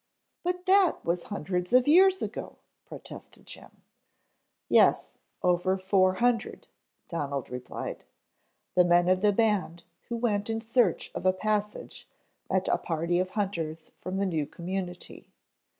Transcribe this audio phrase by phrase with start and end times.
[0.43, 2.57] "But that was hundreds of years ago,"
[2.87, 3.83] protested Jim.
[4.67, 6.67] "Yes, over four hundred,"
[7.07, 8.03] Donald replied.
[8.73, 12.09] "The men of the band who went in search of a passage
[12.49, 15.29] met a party of hunters from the new community.